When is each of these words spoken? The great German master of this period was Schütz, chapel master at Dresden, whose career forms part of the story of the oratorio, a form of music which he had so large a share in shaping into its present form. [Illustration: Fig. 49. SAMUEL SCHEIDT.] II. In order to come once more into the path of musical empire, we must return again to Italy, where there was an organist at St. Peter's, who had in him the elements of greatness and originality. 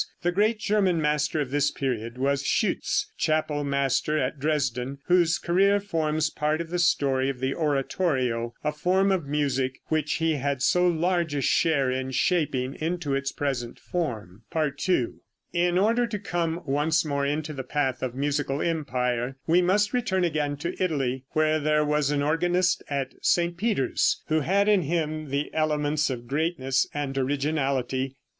The 0.23 0.31
great 0.31 0.57
German 0.57 0.99
master 0.99 1.39
of 1.41 1.51
this 1.51 1.69
period 1.69 2.17
was 2.17 2.43
Schütz, 2.43 3.05
chapel 3.19 3.63
master 3.63 4.17
at 4.17 4.39
Dresden, 4.39 4.97
whose 5.05 5.37
career 5.37 5.79
forms 5.79 6.31
part 6.31 6.59
of 6.59 6.71
the 6.71 6.79
story 6.79 7.29
of 7.29 7.39
the 7.39 7.53
oratorio, 7.53 8.55
a 8.63 8.71
form 8.71 9.11
of 9.11 9.27
music 9.27 9.79
which 9.89 10.13
he 10.13 10.37
had 10.37 10.63
so 10.63 10.87
large 10.87 11.35
a 11.35 11.41
share 11.41 11.91
in 11.91 12.09
shaping 12.09 12.73
into 12.79 13.13
its 13.13 13.31
present 13.31 13.77
form. 13.77 14.41
[Illustration: 14.55 15.19
Fig. 15.51 15.51
49. 15.51 15.51
SAMUEL 15.51 15.51
SCHEIDT.] 15.51 15.59
II. 15.63 15.67
In 15.69 15.77
order 15.77 16.07
to 16.07 16.17
come 16.17 16.63
once 16.65 17.05
more 17.05 17.25
into 17.27 17.53
the 17.53 17.63
path 17.63 18.01
of 18.01 18.15
musical 18.15 18.59
empire, 18.59 19.35
we 19.45 19.61
must 19.61 19.93
return 19.93 20.23
again 20.23 20.57
to 20.57 20.83
Italy, 20.83 21.25
where 21.33 21.59
there 21.59 21.85
was 21.85 22.09
an 22.09 22.23
organist 22.23 22.81
at 22.89 23.13
St. 23.21 23.55
Peter's, 23.55 24.23
who 24.29 24.39
had 24.39 24.67
in 24.67 24.81
him 24.81 25.29
the 25.29 25.53
elements 25.53 26.09
of 26.09 26.27
greatness 26.27 26.87
and 26.91 27.15
originality. 27.19 28.15